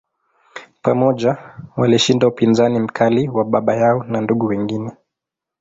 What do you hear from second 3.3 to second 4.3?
baba yao na